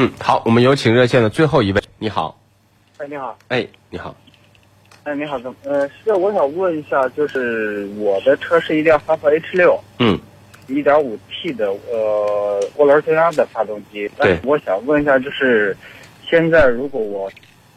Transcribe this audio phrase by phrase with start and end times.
[0.00, 1.82] 嗯，好，我们有请热线的最后一位。
[1.98, 2.38] 你好，
[2.98, 4.14] 哎，你好，哎，你好，
[5.02, 5.56] 哎，你好，怎么？
[5.64, 10.16] 呃，是我想问一下，就是我的车是一辆哈弗 H 六，嗯，
[10.68, 14.08] 一点五 T 的，呃，涡轮增压的发动机。
[14.16, 15.76] 但是我想问一下，就是
[16.30, 17.28] 现在如果我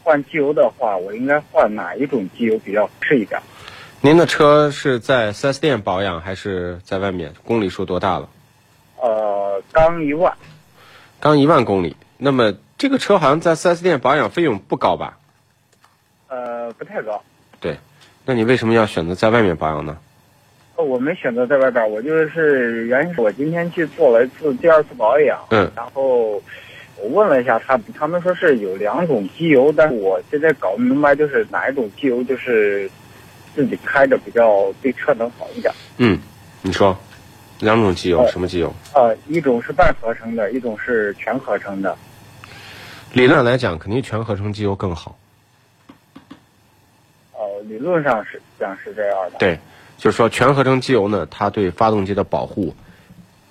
[0.04, 3.42] 换机油的话，我应该换哪一种机油比较合适一点？
[4.00, 7.34] 您的车是在 4S 店保养还是在外面？
[7.44, 8.30] 公里数多大了？
[9.02, 10.32] 呃，刚一万。
[11.20, 11.96] 刚一万公里。
[12.24, 15.18] 那么这个车好像在 4S 店保养费用不高吧？
[16.28, 17.20] 呃，不太高。
[17.60, 17.76] 对，
[18.24, 19.98] 那你为什么要选择在外面保养呢？
[20.76, 26.34] 呃，我没选择在外边，我就是原因是我今天去做了一次第二次保养，嗯，然后
[26.98, 32.88] 我问了一下他，他们说是有两种机油，但是我现在搞不明白就是哪一种机油就是
[33.56, 35.74] 自己开着比较对车能好一点。
[35.98, 36.20] 嗯，
[36.62, 36.96] 你说，
[37.62, 38.72] 两种机油，什么机油？
[38.94, 41.98] 呃，一种是半合成的，一种是全合成的。
[43.14, 45.18] 理论上来讲，肯定全合成机油更好。
[47.34, 49.38] 呃，理论上是讲是这样的。
[49.38, 49.60] 对，
[49.98, 52.74] 就是说全合成机油呢，它对发动机的保护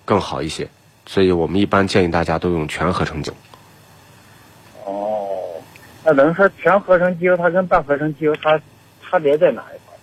[0.06, 0.68] 更好一些，
[1.04, 3.36] 所以我们一般建议大家都用全合成机油。
[4.90, 5.60] 哦，
[6.04, 8.58] 那等于说全合成机油它跟半合成机油它
[9.02, 9.94] 差别在哪一块？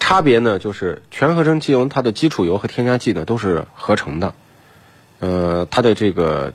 [0.00, 4.34] 差别呢，就是全合成机油它的基础油和添加剂呢都是合成的，
[5.20, 6.52] 呃，它的这个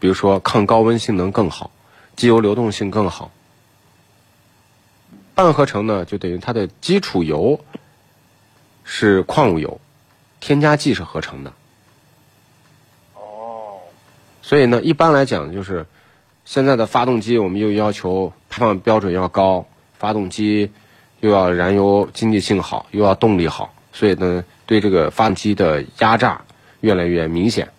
[0.00, 1.70] 比如说抗高温性能更好，
[2.16, 3.30] 机油流动性更好。
[5.34, 7.60] 半合成呢，就等于它的基础油
[8.82, 9.80] 是矿物油，
[10.40, 11.52] 添加剂是合成的。
[13.14, 13.78] 哦，
[14.42, 15.86] 所以呢，一般来讲就是
[16.44, 19.64] 现在的发动机，我们又要求排放标准要高，
[19.98, 20.70] 发动机
[21.20, 26.42] 又要燃油经济性好，又要动力好，所以呢，对这个发动机的压榨
[26.80, 27.70] 越来越明显，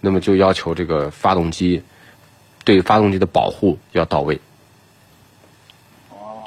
[0.00, 1.82] 那么就要求这个发动机
[2.64, 4.38] 对发动机的保护要到位。
[6.10, 6.44] 哦，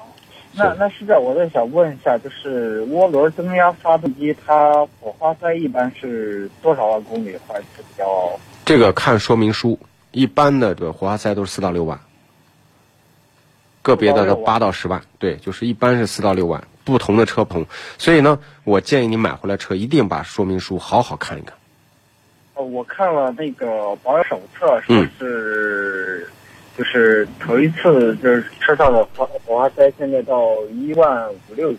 [0.54, 8.40] 那那是这样，我再想问一下，就是涡轮增压发动机，它火花塞一般是多少万公里换一次比较？
[8.66, 9.78] 这个看说明书，
[10.12, 12.00] 一般的这个火花塞都是四到六万，
[13.82, 17.66] 个别的4到6万都八到十万，对，就是一般是四到六万，不同的车不同，
[17.98, 21.56] 所以呢，我建议你买回来车一定把说明书好好看一看。
[22.56, 26.30] 呃，我看了那个保养手册，说嗯是、
[26.78, 31.74] 就是头一次就是车上的火火花塞现在到一万五六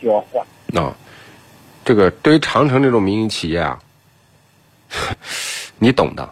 [0.00, 0.42] 就要换。
[0.82, 0.94] 啊、
[1.84, 3.78] 这个对于长城这种民营企业啊，
[5.78, 6.28] 你懂的，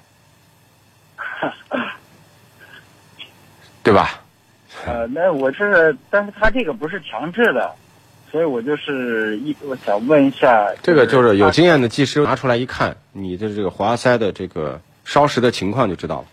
[3.83, 4.23] 对吧？
[4.87, 7.75] 呃，那我是，但是他这个不是强制的，
[8.31, 16.25] 所以我就是一我想问一下，这个就是有经验的技师拿出来一看，你的这个活化塞的这个烧蚀的情况就知道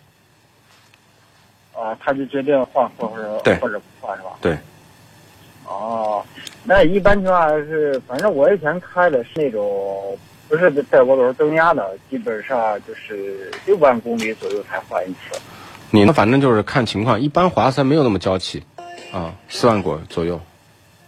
[1.74, 1.82] 了。
[1.82, 4.30] 啊，他就决定换或者对或者不换是吧？
[4.42, 4.58] 对。
[5.68, 6.24] 哦，
[6.64, 10.18] 那一般情况下是，反正我以前开的是那种
[10.48, 15.40] 不是带涡轮增压的，基本上就是六万公里左右才换一次。
[15.90, 18.64] 你呢，反正就是看情况，一般活化塞没有那么娇气，
[19.12, 20.40] 啊，四万过左右，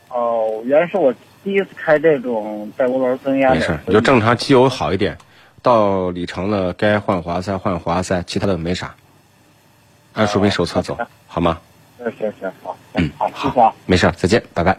[0.10, 1.14] 哦，原来是我
[1.44, 5.18] 第一次开这种带涡轮增压的，没事，你就正常机油好一点，
[5.62, 8.94] 到里程了该换活化塞换活化塞，其他的没啥，
[10.14, 10.98] 按说明手册走，
[11.28, 11.60] 好吗？
[12.00, 13.74] 嗯，行行好，嗯好，谢谢啊。
[13.86, 14.78] 没事，再见，拜拜。